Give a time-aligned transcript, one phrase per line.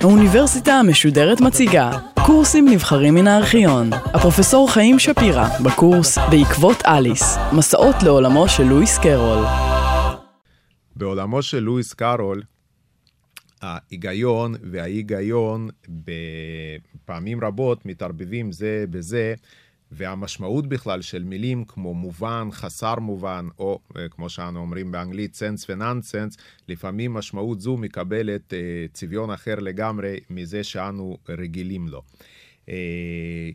[0.00, 1.90] האוניברסיטה המשודרת מציגה
[2.26, 3.90] קורסים נבחרים מן הארכיון.
[3.92, 9.44] הפרופסור חיים שפירא בקורס בעקבות אליס, מסעות לעולמו של לואיס קרול.
[10.96, 12.42] בעולמו של לואיס קארול,
[13.62, 19.34] ההיגיון והאי-היגיון בפעמים רבות מתערבבים זה בזה,
[19.94, 26.36] והמשמעות בכלל של מילים כמו מובן, חסר מובן, או כמו שאנו אומרים באנגלית, סנס ונאנסנס,
[26.68, 28.52] לפעמים משמעות זו מקבלת
[28.92, 32.02] צביון אחר לגמרי מזה שאנו רגילים לו.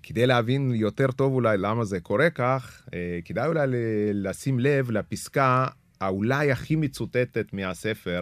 [0.03, 2.81] כדי להבין יותר טוב אולי למה זה קורה כך,
[3.25, 3.67] כדאי אולי
[4.13, 5.67] לשים לב לפסקה
[6.01, 8.21] האולי הכי מצוטטת מהספר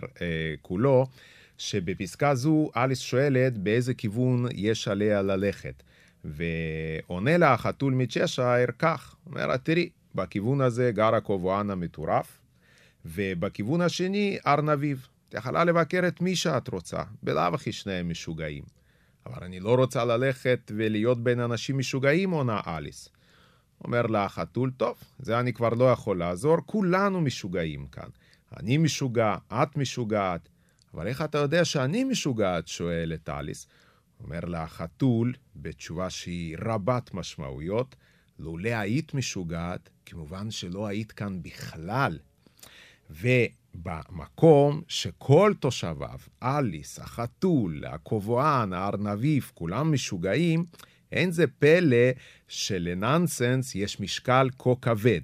[0.62, 1.06] כולו,
[1.58, 5.84] שבפסקה זו אליס שואלת באיזה כיוון יש עליה ללכת.
[6.26, 12.38] ועונה לה החתול מצ'שייר כך, אומר תראי, בכיוון הזה גר הקובואן המטורף,
[13.06, 15.08] ובכיוון השני ארנביב.
[15.30, 18.64] את יכולה לבקר את מי שאת רוצה, בלאו הכי שניהם משוגעים.
[19.26, 23.10] אבל אני לא רוצה ללכת ולהיות בין אנשים משוגעים, עונה אליס.
[23.84, 28.10] אומר לה החתול, טוב, זה אני כבר לא יכול לעזור, כולנו משוגעים כאן.
[28.58, 30.50] אני משוגע, את משוגעת,
[30.94, 32.68] אבל איך אתה יודע שאני משוגעת?
[32.68, 33.68] שואלת אליס.
[34.24, 37.96] אומר לה החתול, בתשובה שהיא רבת משמעויות,
[38.40, 42.20] לולא היית משוגעת, כמובן שלא היית כאן בכלל.
[43.10, 50.66] ובמקום שכל תושביו, אליס, החתול, הקובואן, הארנביף, כולם משוגעים,
[51.12, 52.08] אין זה פלא
[52.48, 55.22] שלננסנס יש משקל כה כבד.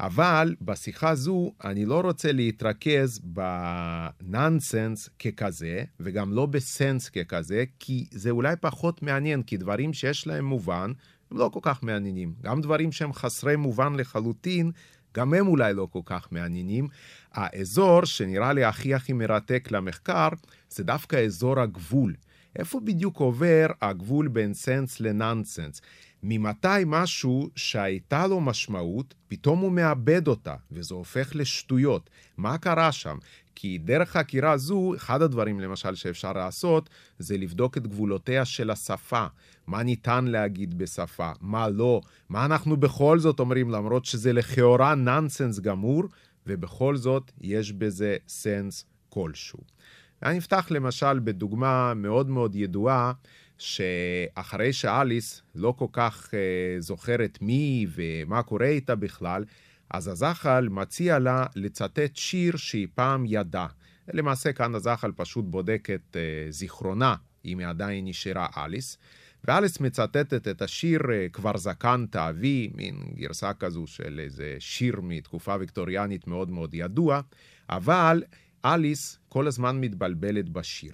[0.00, 8.30] אבל בשיחה זו אני לא רוצה להתרכז בננסנס ככזה, וגם לא בסנס ככזה, כי זה
[8.30, 10.92] אולי פחות מעניין, כי דברים שיש להם מובן,
[11.30, 12.34] הם לא כל כך מעניינים.
[12.42, 14.70] גם דברים שהם חסרי מובן לחלוטין,
[15.14, 16.88] גם הם אולי לא כל כך מעניינים.
[17.32, 20.28] האזור שנראה לי הכי הכי מרתק למחקר,
[20.70, 22.14] זה דווקא אזור הגבול.
[22.56, 25.80] איפה בדיוק עובר הגבול בין סנס לננסנס?
[26.22, 32.10] ממתי משהו שהייתה לו משמעות, פתאום הוא מאבד אותה, וזה הופך לשטויות.
[32.36, 33.18] מה קרה שם?
[33.54, 39.26] כי דרך חקירה זו, אחד הדברים למשל שאפשר לעשות, זה לבדוק את גבולותיה של השפה.
[39.66, 45.60] מה ניתן להגיד בשפה, מה לא, מה אנחנו בכל זאת אומרים, למרות שזה לכאורה נונסנס
[45.60, 46.04] גמור,
[46.46, 49.58] ובכל זאת יש בזה סנס כלשהו.
[50.22, 53.12] אני אפתח למשל בדוגמה מאוד מאוד ידועה,
[53.58, 56.32] שאחרי שאליס לא כל כך uh,
[56.80, 59.44] זוכרת מי ומה קורה איתה בכלל,
[59.90, 63.66] אז הזחל מציע לה לצטט שיר שהיא פעם ידעה.
[64.12, 67.14] למעשה כאן הזחל פשוט בודק את uh, זיכרונה,
[67.44, 68.98] אם היא עדיין נשארה אליס.
[69.44, 75.56] ואליס מצטטת את השיר uh, כבר זקנת אבי, מין גרסה כזו של איזה שיר מתקופה
[75.60, 77.20] ויקטוריאנית מאוד מאוד ידוע,
[77.70, 78.22] אבל
[78.64, 80.92] אליס כל הזמן מתבלבלת בשיר.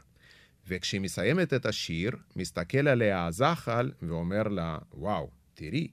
[0.69, 5.89] וכשהיא מסיימת את השיר, מסתכל עליה הזחל ואומר לה, וואו, תראי,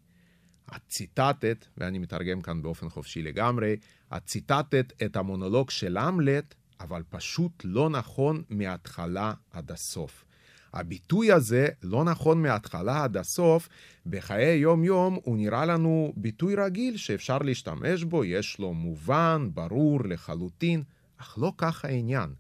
[0.75, 3.75] את ציטטת, ואני מתרגם כאן באופן חופשי לגמרי,
[4.17, 10.25] את ציטטת את המונולוג של המלט, אבל פשוט לא נכון מההתחלה עד הסוף.
[10.73, 13.69] הביטוי הזה לא נכון מההתחלה עד הסוף,
[14.05, 20.83] בחיי יום-יום הוא נראה לנו ביטוי רגיל שאפשר להשתמש בו, יש לו מובן, ברור לחלוטין,
[21.17, 22.33] אך לא כך העניין.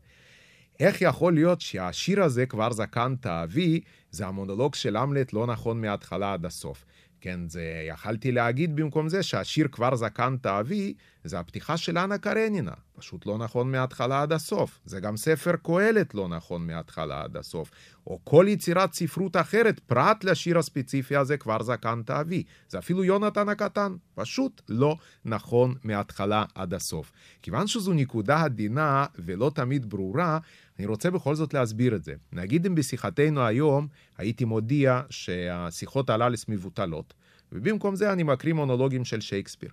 [0.81, 3.81] איך יכול להיות שהשיר הזה, כבר זקנת אבי,
[4.11, 6.85] זה המונולוג של המלט לא נכון מההתחלה עד הסוף?
[7.21, 10.93] כן, זה יכלתי להגיד במקום זה שהשיר כבר זקנת אבי,
[11.23, 12.71] זה הפתיחה של אנה קרנינה.
[12.95, 14.79] פשוט לא נכון מההתחלה עד הסוף.
[14.85, 17.71] זה גם ספר קהלת לא נכון מההתחלה עד הסוף.
[18.07, 22.43] או כל יצירת ספרות אחרת, פרט לשיר הספציפי הזה, כבר זקנת אבי.
[22.69, 23.95] זה אפילו יונתן הקטן.
[24.15, 27.11] פשוט לא נכון מההתחלה עד הסוף.
[27.41, 30.39] כיוון שזו נקודה עדינה ולא תמיד ברורה,
[30.81, 32.13] אני רוצה בכל זאת להסביר את זה.
[32.33, 33.87] נגיד אם בשיחתנו היום
[34.17, 37.13] הייתי מודיע שהשיחות הללס מבוטלות,
[37.51, 39.69] ובמקום זה אני מקריא מונולוגים של שייקספיר.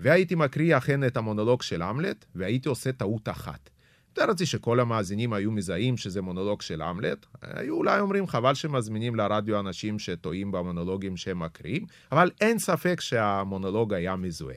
[0.00, 3.70] והייתי מקריא אכן את המונולוג של המלט, והייתי עושה טעות אחת.
[4.12, 9.60] תארתי שכל המאזינים היו מזהים שזה מונולוג של המלט, היו אולי אומרים חבל שמזמינים לרדיו
[9.60, 14.56] אנשים שטועים במונולוגים שהם מקריאים, אבל אין ספק שהמונולוג היה מזוהה.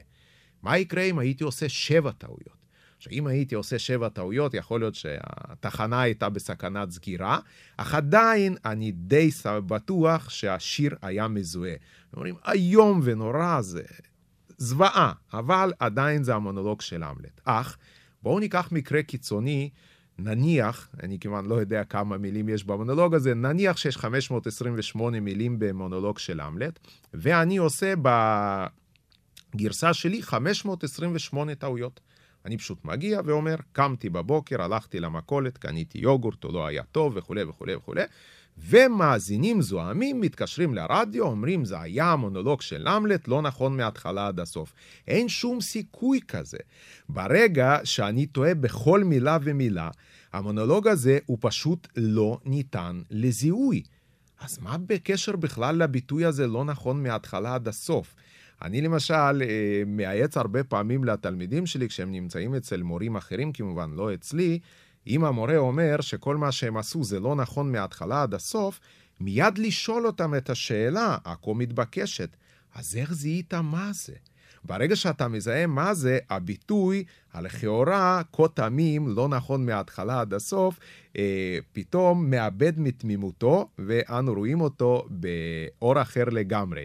[0.64, 2.61] מה יקרה אם הייתי עושה שבע טעויות?
[3.02, 7.40] שאם הייתי עושה שבע טעויות, יכול להיות שהתחנה הייתה בסכנת סגירה,
[7.78, 11.74] אך עדיין אני די בטוח שהשיר היה מזוהה.
[12.14, 13.84] אומרים, איום ונורא, זה
[14.58, 17.42] זוועה, אבל עדיין זה המונולוג של המלט.
[17.46, 17.78] אך,
[18.24, 19.70] בואו ניקח מקרה קיצוני,
[20.20, 26.20] נניח, אני כמובן לא יודע כמה מילים יש במונולוג הזה, נניח שיש 528 מילים במונולוג
[26.20, 26.80] של המלט,
[27.14, 27.94] ואני עושה
[29.56, 32.00] גרסה שלי 528 טעויות.
[32.46, 37.44] אני פשוט מגיע ואומר, קמתי בבוקר, הלכתי למכולת, קניתי יוגורט, הוא לא היה טוב וכולי
[37.44, 38.04] וכולי וכולי.
[38.58, 44.74] ומאזינים זועמים מתקשרים לרדיו, אומרים זה היה המונולוג של למלט, לא נכון מההתחלה עד הסוף.
[45.08, 46.58] אין שום סיכוי כזה.
[47.10, 49.90] ברגע שאני טועה בכל מילה ומילה,
[50.34, 53.84] המונולוג הזה הוא פשוט לא ניתן לזיהוי.
[54.40, 58.16] אז מה בקשר בכלל לביטוי הזה לא נכון מההתחלה עד הסוף?
[58.62, 64.14] אני למשל אה, מייעץ הרבה פעמים לתלמידים שלי כשהם נמצאים אצל מורים אחרים, כמובן לא
[64.14, 64.60] אצלי,
[65.08, 68.80] אם המורה אומר שכל מה שהם עשו זה לא נכון מההתחלה עד הסוף,
[69.20, 72.30] מיד לשאול אותם את השאלה הכה מתבקשת,
[72.76, 74.14] אז איך זיהית מה זה?
[74.64, 77.04] ברגע שאתה מזהה מה זה, הביטוי
[77.34, 80.80] הלכאורה כה תמים, לא נכון מההתחלה עד הסוף,
[81.18, 86.84] אה, פתאום מאבד מתמימותו, ואנו רואים אותו באור אחר לגמרי.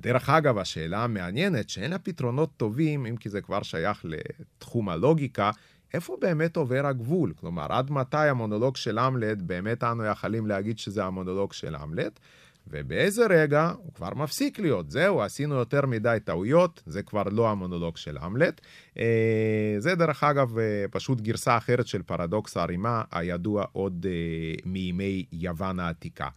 [0.00, 5.50] דרך אגב, השאלה המעניינת, שאין לה פתרונות טובים, אם כי זה כבר שייך לתחום הלוגיקה,
[5.94, 7.32] איפה באמת עובר הגבול?
[7.40, 12.20] כלומר, עד מתי המונולוג של המלט, באמת אנו יכולים להגיד שזה המונולוג של המלט,
[12.66, 14.90] ובאיזה רגע הוא כבר מפסיק להיות.
[14.90, 18.60] זהו, עשינו יותר מדי טעויות, זה כבר לא המונולוג של המלט.
[18.98, 25.24] אה, זה דרך אגב אה, פשוט גרסה אחרת של פרדוקס הרימה, הידוע עוד אה, מימי
[25.32, 26.28] יוון העתיקה.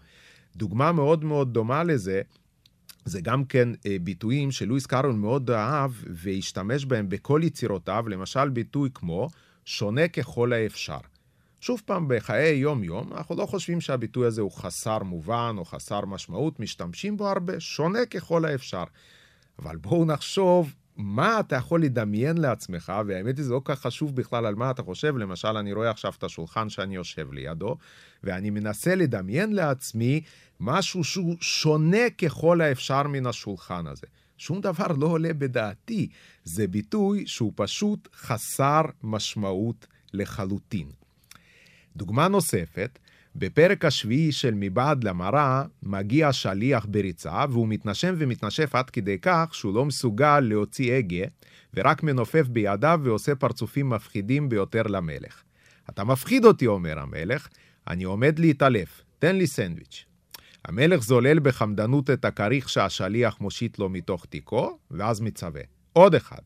[0.55, 2.21] דוגמה מאוד מאוד דומה לזה,
[3.05, 3.69] זה גם כן
[4.01, 9.29] ביטויים שלואיס קארון מאוד אהב והשתמש בהם בכל יצירותיו, למשל ביטוי כמו
[9.65, 10.97] שונה ככל האפשר.
[11.61, 16.59] שוב פעם, בחיי יום-יום, אנחנו לא חושבים שהביטוי הזה הוא חסר מובן או חסר משמעות,
[16.59, 18.83] משתמשים בו הרבה, שונה ככל האפשר.
[19.59, 24.15] אבל בואו נחשוב מה אתה יכול לדמיין לעצמך, והאמת היא זה לא כל כך חשוב
[24.15, 27.77] בכלל על מה אתה חושב, למשל אני רואה עכשיו את השולחן שאני יושב לידו,
[28.23, 30.21] ואני מנסה לדמיין לעצמי
[30.59, 34.07] משהו שהוא שונה ככל האפשר מן השולחן הזה.
[34.37, 36.09] שום דבר לא עולה בדעתי,
[36.43, 40.87] זה ביטוי שהוא פשוט חסר משמעות לחלוטין.
[41.95, 42.99] דוגמה נוספת,
[43.35, 49.73] בפרק השביעי של מבעד למראה, מגיע שליח בריצה, והוא מתנשם ומתנשף עד כדי כך שהוא
[49.73, 51.25] לא מסוגל להוציא הגה,
[51.73, 55.43] ורק מנופף בידיו ועושה פרצופים מפחידים ביותר למלך.
[55.89, 57.47] אתה מפחיד אותי, אומר המלך,
[57.87, 60.05] אני עומד להתעלף, תן לי סנדוויץ'.
[60.65, 65.61] המלך זולל בחמדנות את הכריך שהשליח מושיט לו מתוך תיקו, ואז מצווה.
[65.93, 66.41] עוד אחד.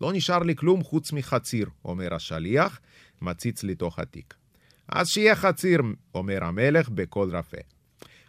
[0.00, 2.80] לא נשאר לי כלום חוץ מחציר, אומר השליח,
[3.22, 4.39] מציץ לתוך התיק.
[4.92, 5.82] אז שיהיה חציר,
[6.14, 7.56] אומר המלך בקול רפה.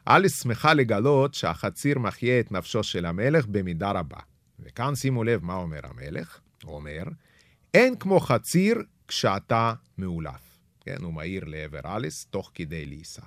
[0.08, 4.19] אליס שמחה לגלות שהחציר מחיה את נפשו של המלך במידה רבה.
[4.60, 6.40] וכאן שימו לב מה אומר המלך.
[6.63, 7.04] הוא אומר,
[7.74, 8.75] אין כמו חציר
[9.08, 10.60] כשאתה מאולף.
[10.80, 13.22] כן, הוא מעיר לעבר אליס תוך כדי לעיסה.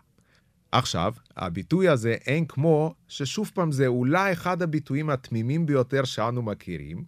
[0.72, 7.04] עכשיו, הביטוי הזה אין כמו, ששוב פעם זה אולי אחד הביטויים התמימים ביותר שאנו מכירים,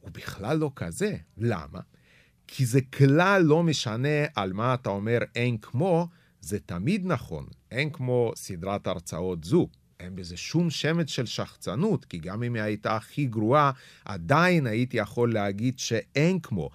[0.00, 1.16] הוא בכלל לא כזה.
[1.38, 1.80] למה?
[2.46, 6.08] כי זה כלל לא משנה על מה אתה אומר אין כמו,
[6.40, 7.46] זה תמיד נכון.
[7.70, 9.68] אין כמו סדרת הרצאות זו.
[10.00, 13.70] אין בזה שום שמץ של שחצנות, כי גם אם היא הייתה הכי גרועה,
[14.04, 16.70] עדיין הייתי יכול להגיד שאין כמו.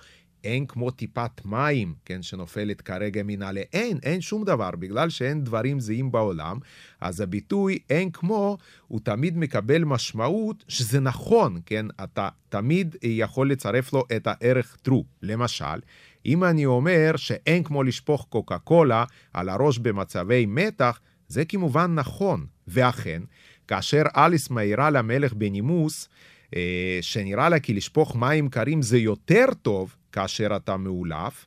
[0.47, 3.61] אין כמו טיפת מים, כן, שנופלת כרגע מן העלה.
[3.73, 6.57] אין, אין שום דבר, בגלל שאין דברים זהים בעולם,
[7.01, 8.57] אז הביטוי אין כמו,
[8.87, 15.03] הוא תמיד מקבל משמעות שזה נכון, כן, אתה תמיד יכול לצרף לו את הערך true.
[15.21, 15.79] למשל,
[16.25, 22.45] אם אני אומר שאין כמו לשפוך קוקה קולה על הראש במצבי מתח, זה כמובן נכון,
[22.67, 23.21] ואכן,
[23.67, 26.09] כאשר אליס מעירה למלך בנימוס,
[26.55, 31.45] אה, שנראה לה כי לשפוך מים קרים זה יותר טוב כאשר אתה מאולף,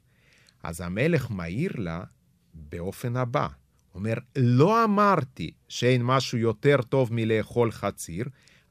[0.63, 2.03] אז המלך מעיר לה
[2.55, 3.47] באופן הבא.
[3.95, 8.25] אומר, לא אמרתי שאין משהו יותר טוב מלאכול חציר,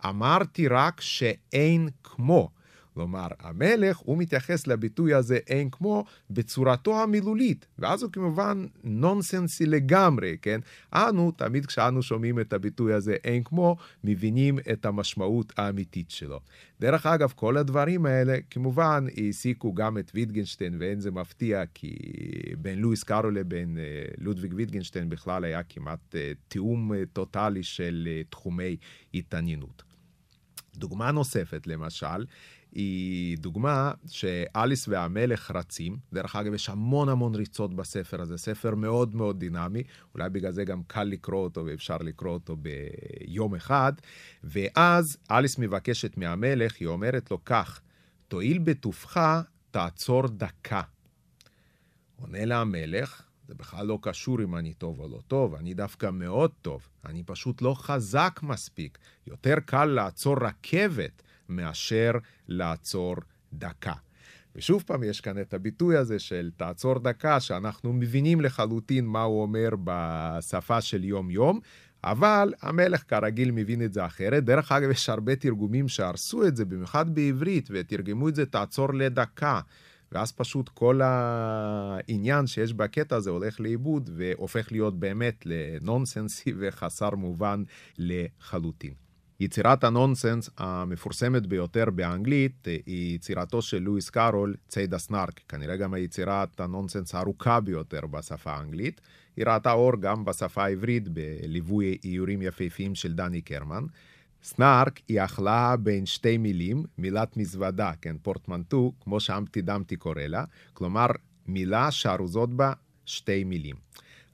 [0.05, 2.51] אמרתי רק שאין כמו.
[2.93, 10.37] כלומר, המלך, הוא מתייחס לביטוי הזה אין כמו בצורתו המילולית, ואז הוא כמובן נונסנסי לגמרי,
[10.41, 10.59] כן?
[10.93, 16.39] אנו, תמיד כשאנו שומעים את הביטוי הזה אין כמו, מבינים את המשמעות האמיתית שלו.
[16.79, 21.95] דרך אגב, כל הדברים האלה, כמובן, העסיקו גם את ויטגנשטיין, ואין זה מפתיע, כי
[22.57, 23.83] בין לואיס קארו לבין אה,
[24.17, 28.77] לודוויג ויטגנשטיין בכלל היה כמעט אה, תיאום אה, טוטאלי של תחומי
[29.13, 29.83] התעניינות.
[30.75, 32.25] דוגמה נוספת, למשל,
[32.71, 35.97] היא דוגמה שאליס והמלך רצים.
[36.13, 39.83] דרך אגב, יש המון המון ריצות בספר הזה, ספר מאוד מאוד דינמי,
[40.13, 43.93] אולי בגלל זה גם קל לקרוא אותו ואפשר לקרוא אותו ביום אחד.
[44.43, 47.81] ואז אליס מבקשת מהמלך, היא אומרת לו כך,
[48.27, 50.81] תואיל בטובך, תעצור דקה.
[52.15, 56.09] עונה לה המלך, זה בכלל לא קשור אם אני טוב או לא טוב, אני דווקא
[56.09, 56.87] מאוד טוב.
[57.05, 58.97] אני פשוט לא חזק מספיק.
[59.27, 62.11] יותר קל לעצור רכבת מאשר
[62.47, 63.15] לעצור
[63.53, 63.93] דקה.
[64.55, 69.41] ושוב פעם, יש כאן את הביטוי הזה של תעצור דקה, שאנחנו מבינים לחלוטין מה הוא
[69.41, 71.59] אומר בשפה של יום-יום,
[72.03, 74.43] אבל המלך כרגיל מבין את זה אחרת.
[74.43, 79.61] דרך אגב, יש הרבה תרגומים שהרסו את זה, במיוחד בעברית, ותרגמו את זה תעצור לדקה.
[80.11, 87.63] ואז פשוט כל העניין שיש בקטע הזה הולך לאיבוד והופך להיות באמת לנונסנסי וחסר מובן
[87.97, 89.08] לחלוטין.
[89.39, 96.59] יצירת הנונסנס המפורסמת ביותר באנגלית היא יצירתו של לואיס קארול, ציד הסנארק, כנראה גם יצירת
[96.59, 99.01] הנונסנס הארוכה ביותר בשפה האנגלית.
[99.37, 103.83] היא ראתה אור גם בשפה העברית בליווי איורים יפהפיים של דני קרמן.
[104.43, 110.43] סנארק היא הכלאה בין שתי מילים, מילת מזוודה, כן, portmanteau, כמו שאמפטי דמפטי קורא לה,
[110.73, 111.07] כלומר
[111.47, 112.73] מילה שארוזות בה
[113.05, 113.75] שתי מילים.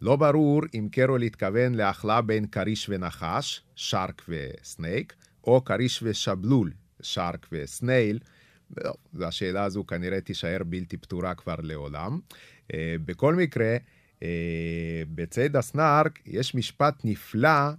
[0.01, 6.71] לא ברור אם קרול התכוון להכלאה בין כריש ונחש, שרק וסנייק, או כריש ושבלול,
[7.01, 8.19] שרק וסנייל.
[9.21, 12.19] השאלה הזו כנראה תישאר בלתי פתורה כבר לעולם.
[12.73, 13.77] אה, בכל מקרה,
[14.23, 17.69] אה, בציד הסנארק יש משפט נפלא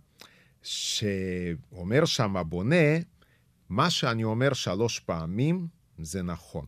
[0.63, 2.99] שאומר שם הבונה,
[3.69, 5.67] מה שאני אומר שלוש פעמים
[5.99, 6.67] זה נכון.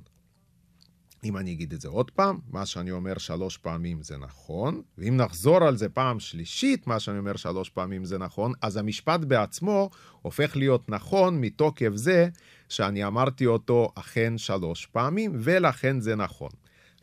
[1.25, 5.17] אם אני אגיד את זה עוד פעם, מה שאני אומר שלוש פעמים זה נכון, ואם
[5.17, 9.91] נחזור על זה פעם שלישית, מה שאני אומר שלוש פעמים זה נכון, אז המשפט בעצמו
[10.23, 12.29] הופך להיות נכון מתוקף זה
[12.69, 16.51] שאני אמרתי אותו אכן שלוש פעמים, ולכן זה נכון.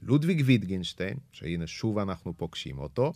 [0.02, 3.14] לודוויג ויטגינשטיין, שהנה שוב אנחנו פוגשים אותו,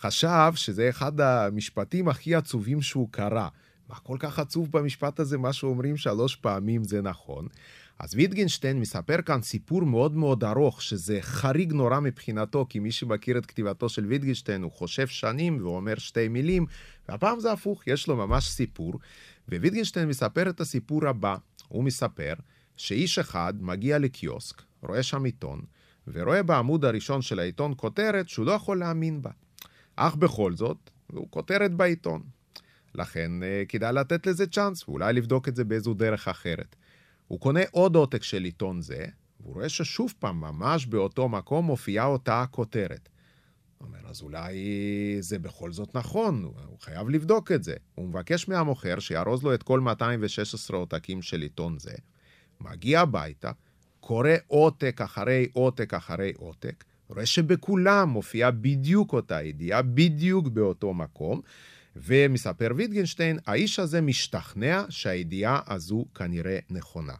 [0.00, 3.48] חשב שזה אחד המשפטים הכי עצובים שהוא קרא.
[3.88, 7.48] מה כל כך עצוב במשפט הזה, מה שאומרים שלוש פעמים זה נכון?
[8.02, 13.38] אז ויטגנשטיין מספר כאן סיפור מאוד מאוד ארוך, שזה חריג נורא מבחינתו, כי מי שמכיר
[13.38, 16.66] את כתיבתו של ויטגנשטיין, הוא חושב שנים ואומר שתי מילים,
[17.08, 18.94] והפעם זה הפוך, יש לו ממש סיפור,
[19.48, 21.36] וויטגנשטיין מספר את הסיפור הבא.
[21.68, 22.32] הוא מספר
[22.76, 25.60] שאיש אחד מגיע לקיוסק, רואה שם עיתון,
[26.06, 29.30] ורואה בעמוד הראשון של העיתון כותרת שהוא לא יכול להאמין בה.
[29.96, 32.22] אך בכל זאת, הוא כותרת בעיתון.
[32.94, 36.76] לכן אה, כדאי לתת לזה צ'אנס, ואולי לבדוק את זה באיזו דרך אחרת.
[37.32, 39.06] הוא קונה עוד עותק של עיתון זה,
[39.40, 43.08] והוא רואה ששוב פעם, ממש באותו מקום מופיעה אותה הכותרת.
[43.78, 44.56] הוא אומר, אז אולי
[45.20, 47.74] זה בכל זאת נכון, הוא חייב לבדוק את זה.
[47.94, 51.94] הוא מבקש מהמוכר שיארוז לו את כל 216 עותקים של עיתון זה,
[52.60, 53.50] מגיע הביתה,
[54.00, 61.40] קורא עותק אחרי עותק אחרי עותק, רואה שבכולם מופיעה בדיוק אותה ידיעה, בדיוק באותו מקום,
[61.96, 67.14] ומספר ויטגנשטיין, האיש הזה משתכנע שהידיעה הזו כנראה נכונה.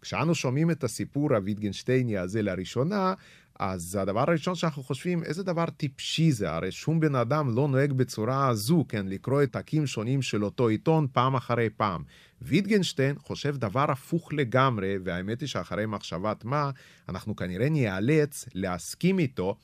[0.00, 3.14] כשאנו שומעים את הסיפור הוויטגנשטייני הזה לראשונה,
[3.58, 7.92] אז הדבר הראשון שאנחנו חושבים, איזה דבר טיפשי זה, הרי שום בן אדם לא נוהג
[7.92, 12.02] בצורה הזו, כן, לקרוא עתקים שונים של אותו עיתון פעם אחרי פעם.
[12.42, 16.70] ויטגנשטיין חושב דבר הפוך לגמרי, והאמת היא שאחרי מחשבת מה,
[17.08, 19.56] אנחנו כנראה ניאלץ להסכים איתו.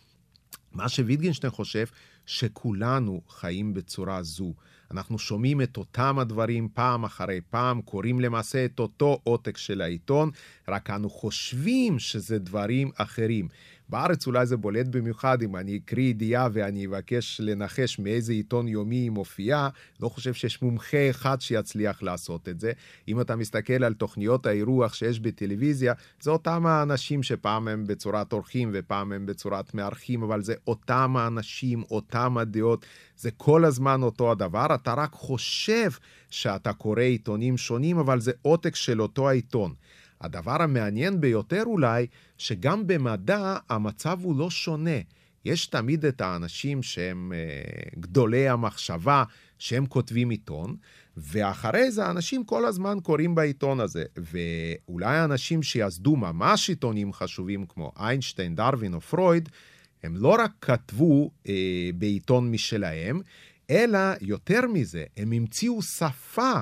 [0.73, 1.85] מה שוויטגנשטיין חושב,
[2.28, 4.52] שכולנו חיים בצורה זו.
[4.90, 10.30] אנחנו שומעים את אותם הדברים פעם אחרי פעם, קוראים למעשה את אותו עותק של העיתון,
[10.68, 13.49] רק אנו חושבים שזה דברים אחרים.
[13.88, 18.97] בארץ אולי זה בולט במיוחד אם אני אקריא ידיעה ואני אבקש לנחש מאיזה עיתון יומי
[18.97, 19.68] היא מופיעה,
[20.00, 22.73] לא חושב שיש מומחה אחד שיצליח לעשות את זה.
[23.09, 28.71] אם אתה מסתכל על תוכניות האירוח שיש בטלוויזיה, זה אותם האנשים שפעם הם בצורת אורחים
[28.73, 34.66] ופעם הם בצורת מארחים, אבל זה אותם האנשים, אותם הדעות, זה כל הזמן אותו הדבר,
[34.75, 35.90] אתה רק חושב
[36.30, 39.75] שאתה קורא עיתונים שונים, אבל זה עותק של אותו העיתון.
[40.20, 42.06] הדבר המעניין ביותר אולי,
[42.38, 45.00] שגם במדע המצב הוא לא שונה.
[45.44, 47.38] יש תמיד את האנשים שהם אה,
[48.00, 49.25] גדולי המחשבה,
[49.58, 50.76] שהם כותבים עיתון,
[51.16, 54.04] ואחרי זה אנשים כל הזמן קוראים בעיתון הזה.
[54.16, 59.48] ואולי האנשים שיסדו ממש עיתונים חשובים כמו איינשטיין, דרווין או פרויד,
[60.02, 63.20] הם לא רק כתבו אה, בעיתון משלהם,
[63.70, 66.52] אלא יותר מזה, הם המציאו שפה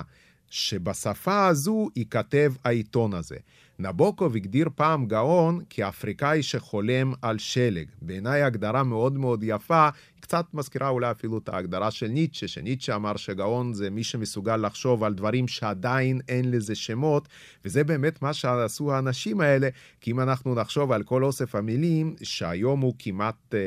[0.56, 3.36] שבשפה הזו ייכתב העיתון הזה.
[3.78, 7.88] נבוקוב הגדיר פעם גאון כאפריקאי שחולם על שלג.
[8.02, 9.88] בעיניי הגדרה מאוד מאוד יפה,
[10.20, 15.04] קצת מזכירה אולי אפילו את ההגדרה של ניטשה, שניטשה אמר שגאון זה מי שמסוגל לחשוב
[15.04, 17.28] על דברים שעדיין אין לזה שמות,
[17.64, 19.68] וזה באמת מה שעשו האנשים האלה,
[20.00, 23.58] כי אם אנחנו נחשוב על כל אוסף המילים, שהיום הוא כמעט אה,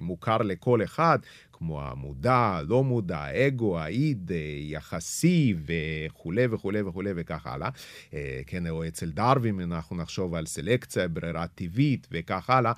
[0.00, 1.18] מוכר לכל אחד,
[1.58, 7.68] כמו המודע, לא מודע, האגו, האיד, אה, יחסי וכולי וכולי וכולי וכך הלאה.
[8.14, 12.72] אה, כן, או אצל דרווין אנחנו נחשוב על סלקציה, ברירה טבעית וכך הלאה.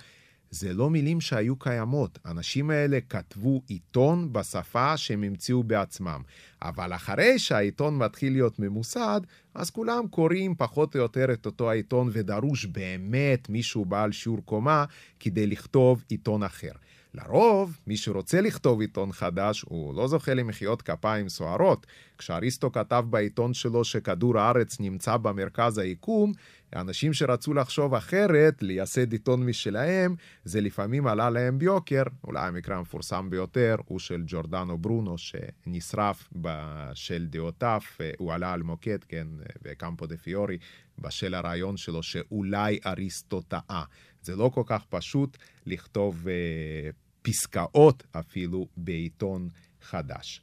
[0.51, 2.19] זה לא מילים שהיו קיימות.
[2.25, 6.23] האנשים האלה כתבו עיתון בשפה שהם המציאו בעצמם.
[6.63, 9.21] אבל אחרי שהעיתון מתחיל להיות ממוסד,
[9.55, 14.85] אז כולם קוראים פחות או יותר את אותו העיתון, ודרוש באמת מישהו בעל שיעור קומה
[15.21, 16.73] כדי לכתוב עיתון אחר.
[17.15, 21.87] לרוב, מי שרוצה לכתוב עיתון חדש, הוא לא זוכה למחיאות כפיים סוערות.
[22.19, 26.33] כשאריסטו כתב בעיתון שלו שכדור הארץ נמצא במרכז היקום,
[26.73, 32.03] האנשים שרצו לחשוב אחרת, לייסד עיתון משלהם, זה לפעמים עלה להם ביוקר.
[32.25, 37.81] אולי המקרה המפורסם ביותר הוא של ג'ורדנו ברונו, שנשרף בשל דעותיו,
[38.19, 39.27] הוא עלה על מוקד, כן,
[39.63, 40.59] בקמפו דה פיורי,
[40.99, 43.85] בשל הרעיון שלו שאולי אריסטו טעה.
[44.23, 45.37] זה לא כל כך פשוט
[45.67, 46.91] לכתוב אה,
[47.23, 49.49] פסקאות אפילו בעיתון
[49.83, 50.43] חדש.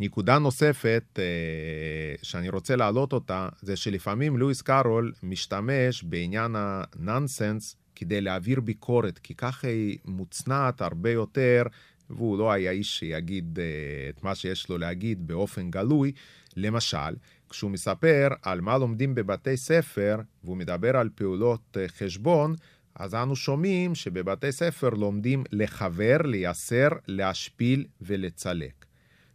[0.00, 1.24] נקודה נוספת אה,
[2.22, 9.34] שאני רוצה להעלות אותה, זה שלפעמים לואיס קארול משתמש בעניין הנונסנס כדי להעביר ביקורת, כי
[9.34, 11.62] ככה היא מוצנעת הרבה יותר,
[12.10, 13.64] והוא לא היה איש שיגיד אה,
[14.08, 16.12] את מה שיש לו להגיד באופן גלוי.
[16.56, 17.14] למשל,
[17.50, 22.54] כשהוא מספר על מה לומדים בבתי ספר, והוא מדבר על פעולות אה, חשבון,
[22.96, 28.84] אז אנו שומעים שבבתי ספר לומדים לחבר, לייסר, להשפיל ולצלק.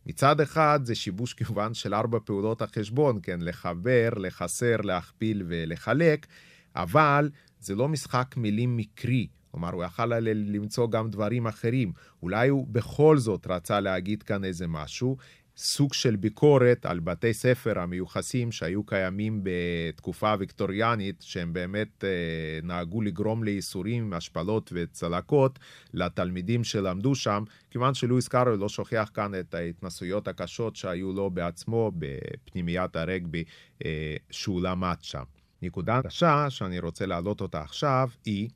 [0.05, 6.27] מצד אחד זה שיבוש כמובן של ארבע פעולות החשבון, כן, לחבר, לחסר, להכפיל ולחלק,
[6.75, 9.27] אבל זה לא משחק מילים מקרי.
[9.51, 11.91] כלומר, הוא יכל למצוא גם דברים אחרים.
[12.23, 15.17] אולי הוא בכל זאת רצה להגיד כאן איזה משהו,
[15.61, 23.01] סוג של ביקורת על בתי ספר המיוחסים שהיו קיימים בתקופה הוויקטוריאנית, שהם באמת אה, נהגו
[23.01, 25.59] לגרום לייסורים, השפלות וצלקות
[25.93, 31.91] לתלמידים שלמדו שם, כיוון שלואיס קארול לא שוכח כאן את ההתנסויות הקשות שהיו לו בעצמו
[31.97, 33.43] בפנימיית הרגבי
[33.85, 35.23] אה, שהוא למד שם.
[35.61, 38.49] נקודה קשה שאני רוצה להעלות אותה עכשיו היא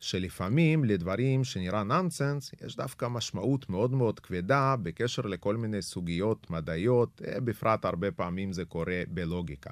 [0.00, 7.22] שלפעמים לדברים שנראה נונסנס, יש דווקא משמעות מאוד מאוד כבדה בקשר לכל מיני סוגיות מדעיות,
[7.26, 9.70] אה, בפרט הרבה פעמים זה קורה בלוגיקה.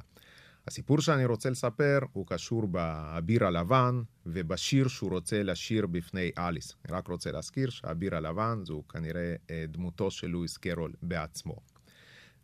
[0.66, 6.74] הסיפור שאני רוצה לספר הוא קשור באביר הלבן ובשיר שהוא רוצה לשיר בפני אליס.
[6.84, 11.56] אני רק רוצה להזכיר שהאביר הלבן זו כנראה אה, דמותו של לואיס קרול בעצמו.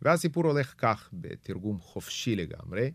[0.01, 2.91] והסיפור הולך כך, בתרגום חופשי לגמרי.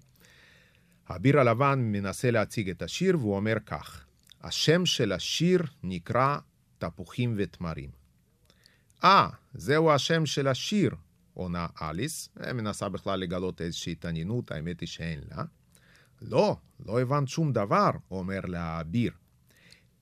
[1.09, 4.06] האביר הלבן מנסה להציג את השיר והוא אומר כך:
[4.47, 6.39] השם של השיר נקרא
[6.79, 7.91] תפוחים ותמרים.
[9.05, 10.91] אה, זהו השם של השיר,
[11.35, 15.45] עונה אליס, מנסה בכלל לגלות איזושהי התעניינות, האמת היא שאין לה.
[16.23, 16.57] לא,
[16.87, 19.13] לא הבנת שום דבר, אומר לה האביר.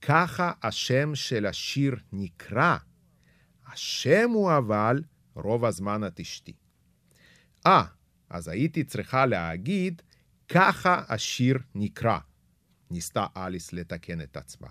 [0.01, 2.77] ככה השם של השיר נקרא.
[3.67, 5.01] השם הוא אבל
[5.35, 6.53] רוב הזמן את אשתי.
[7.67, 7.83] אה,
[8.29, 10.01] אז הייתי צריכה להגיד,
[10.49, 12.19] ככה השיר נקרא.
[12.91, 14.67] ניסתה אליס לתקן את עצמה.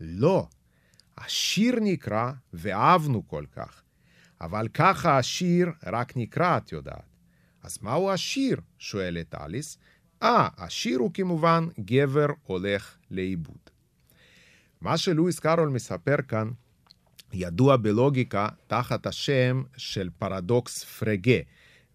[0.00, 0.48] לא,
[1.18, 3.82] השיר נקרא ואהבנו כל כך,
[4.40, 7.16] אבל ככה השיר רק נקרא, את יודעת.
[7.62, 8.60] אז מהו השיר?
[8.78, 9.78] שואלת אליס.
[10.22, 13.70] אה, השיר הוא כמובן גבר הולך לאיבוד.
[14.80, 16.50] מה שלואיס קארול מספר כאן
[17.32, 21.38] ידוע בלוגיקה תחת השם של פרדוקס פרגה.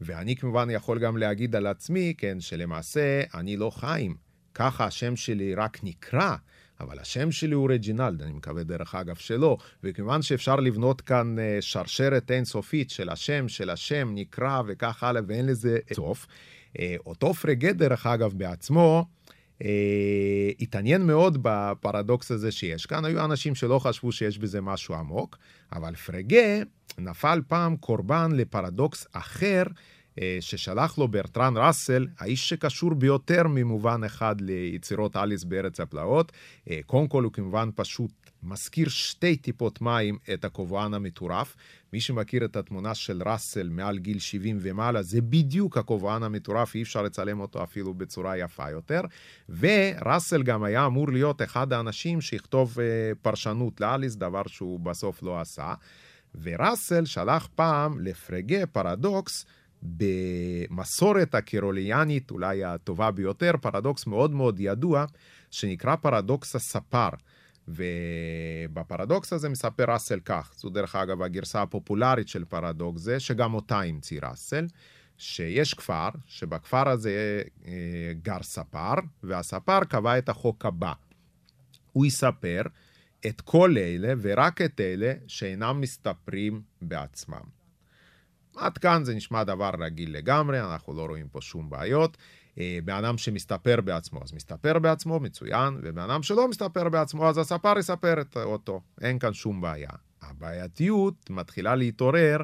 [0.01, 4.15] ואני כמובן יכול גם להגיד על עצמי, כן, שלמעשה אני לא חיים.
[4.53, 6.35] ככה השם שלי רק נקרא,
[6.79, 11.57] אבל השם שלי הוא רג'ינלד, אני מקווה דרך אגב שלא, וכיוון שאפשר לבנות כאן אה,
[11.61, 16.27] שרשרת אינסופית של השם, של השם נקרא וכך הלאה, ואין לזה סוף,
[16.79, 19.05] אה, אותו פרגה דרך אגב בעצמו,
[19.61, 19.63] Uh,
[20.59, 23.05] התעניין מאוד בפרדוקס הזה שיש כאן.
[23.05, 25.37] היו אנשים שלא חשבו שיש בזה משהו עמוק,
[25.71, 26.61] אבל פרגה
[26.97, 29.63] נפל פעם קורבן לפרדוקס אחר
[30.39, 36.32] ששלח לו ברטרן ראסל, האיש שקשור ביותר ממובן אחד ליצירות אליס בארץ הפלאות.
[36.69, 38.12] אה, קודם כל הוא כמובן פשוט
[38.43, 41.56] מזכיר שתי טיפות מים את הקובען המטורף.
[41.93, 46.82] מי שמכיר את התמונה של ראסל מעל גיל 70 ומעלה, זה בדיוק הקובען המטורף, אי
[46.82, 49.02] אפשר לצלם אותו אפילו בצורה יפה יותר.
[49.50, 55.41] וראסל גם היה אמור להיות אחד האנשים שיכתוב אה, פרשנות לאליס, דבר שהוא בסוף לא
[55.41, 55.74] עשה.
[56.41, 59.45] וראסל שלח פעם לפרגה פרדוקס
[59.84, 65.06] במסורת הקרוליאנית, אולי הטובה ביותר, פרדוקס מאוד מאוד ידוע,
[65.52, 67.10] שנקרא פרדוקס הספר.
[67.67, 73.82] ובפרדוקס הזה מספר ראסל כך, זו דרך אגב הגרסה הפופולרית של פרדוקס זה, שגם אותה
[73.82, 74.67] המציא ראסל,
[75.17, 77.72] שיש כפר, שבכפר הזה אה,
[78.22, 80.94] גר ספר, והספר קבע את החוק הבא.
[81.91, 82.62] הוא יספר
[83.28, 87.61] את כל אלה ורק את אלה שאינם מסתפרים בעצמם.
[88.55, 92.17] עד כאן זה נשמע דבר רגיל לגמרי, אנחנו לא רואים פה שום בעיות.
[92.59, 97.37] אה, בן אדם שמסתפר בעצמו, אז מסתפר בעצמו, מצוין, ובן אדם שלא מסתפר בעצמו, אז
[97.37, 98.81] הספר יספר אותו.
[99.01, 99.89] אין כאן שום בעיה.
[100.21, 102.37] הבעייתיות מתחילה להתעורר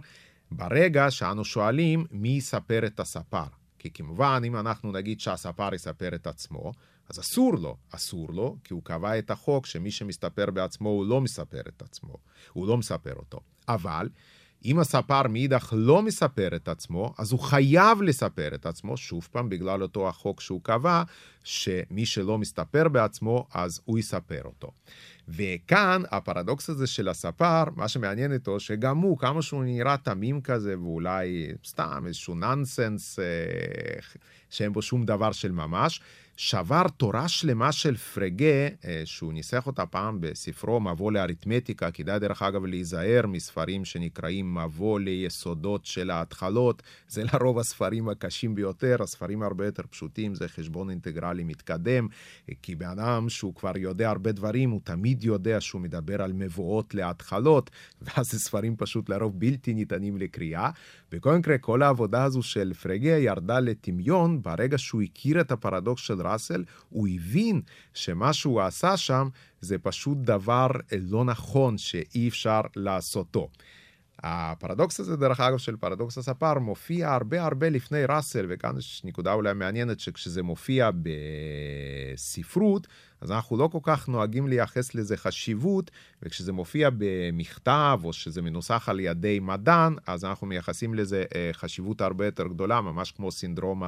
[0.51, 3.43] ברגע שאנו שואלים מי יספר את הספר.
[3.79, 6.71] כי כמובן, אם אנחנו נגיד שהספר יספר את עצמו,
[7.09, 11.21] אז אסור לו, אסור לו, כי הוא קבע את החוק שמי שמסתפר בעצמו הוא לא
[11.21, 12.17] מספר את עצמו,
[12.53, 13.39] הוא לא מספר אותו.
[13.67, 14.09] אבל
[14.67, 19.49] אם הספר מאידך לא מספר את עצמו, אז הוא חייב לספר את עצמו, שוב פעם,
[19.49, 21.03] בגלל אותו החוק שהוא קבע,
[21.43, 24.71] שמי שלא מסתפר בעצמו, אז הוא יספר אותו.
[25.27, 30.79] וכאן הפרדוקס הזה של הספר, מה שמעניין אותו, שגם הוא, כמה שהוא נראה תמים כזה,
[30.79, 33.25] ואולי סתם איזשהו נונסנס, אה,
[34.49, 36.01] שאין בו שום דבר של ממש,
[36.39, 42.41] שבר תורה שלמה של פרגה, אה, שהוא ניסח אותה פעם בספרו מבוא לאריתמטיקה, כדאי דרך
[42.41, 49.65] אגב להיזהר מספרים שנקראים מבוא ליסודות של ההתחלות, זה לרוב הספרים הקשים ביותר, הספרים הרבה
[49.65, 52.07] יותר פשוטים, זה חשבון אינטגרלי מתקדם,
[52.61, 56.95] כי בן אדם שהוא כבר יודע הרבה דברים, הוא תמיד יודע שהוא מדבר על מבואות
[56.95, 57.69] להתחלות,
[58.01, 60.69] ואז זה ספרים פשוט לרוב בלתי ניתנים לקריאה.
[61.11, 66.26] בכל מקרה, כל העבודה הזו של פרגה ירדה לטמיון ברגע שהוא הכיר את הפרדוקס של
[66.27, 67.61] ראסל, הוא הבין
[67.93, 69.29] שמה שהוא עשה שם
[69.61, 70.67] זה פשוט דבר
[70.99, 73.49] לא נכון שאי אפשר לעשותו.
[74.23, 79.33] הפרדוקס הזה, דרך אגב, של פרדוקס הספר, מופיע הרבה הרבה לפני ראסל, וכאן יש נקודה
[79.33, 80.89] אולי מעניינת, שכשזה מופיע
[82.15, 82.87] בספרות,
[83.21, 85.91] אז אנחנו לא כל כך נוהגים לייחס לזה חשיבות,
[86.23, 92.01] וכשזה מופיע במכתב, או שזה מנוסח על ידי מדען, אז אנחנו מייחסים לזה אה, חשיבות
[92.01, 93.83] הרבה יותר גדולה, ממש כמו סינדרום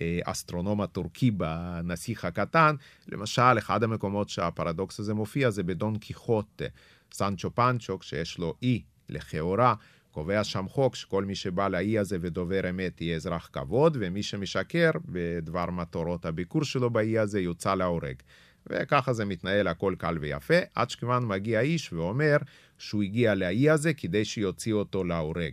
[0.00, 2.74] האסטרונום הטורקי בנסיך הקטן.
[3.08, 6.64] למשל, אחד המקומות שהפרדוקס הזה מופיע זה בדון קיחוטה.
[7.12, 9.74] סנצ'ו פנצ'ו, כשיש לו אי לכאורה,
[10.10, 14.90] קובע שם חוק שכל מי שבא לאי הזה ודובר אמת יהיה אזרח כבוד, ומי שמשקר
[15.04, 18.14] בדבר מטורות הביקור שלו באי הזה יוצא להורג.
[18.66, 22.36] וככה זה מתנהל הכל קל ויפה, עד שכמובן מגיע איש ואומר
[22.78, 25.52] שהוא הגיע לאי הזה כדי שיוציא אותו להורג.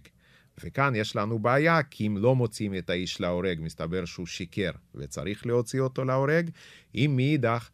[0.64, 5.46] וכאן יש לנו בעיה, כי אם לא מוצאים את האיש להורג, מסתבר שהוא שיקר וצריך
[5.46, 6.50] להוציא אותו להורג.
[6.96, 7.70] אם מאידך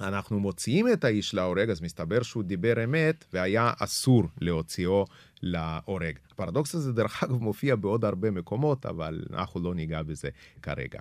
[0.00, 5.04] אנחנו מוציאים את האיש להורג, אז מסתבר שהוא דיבר אמת והיה אסור להוציאו
[5.42, 6.18] להורג.
[6.32, 10.28] הפרדוקס הזה דרך אגב מופיע בעוד הרבה מקומות, אבל אנחנו לא ניגע בזה
[10.62, 10.98] כרגע.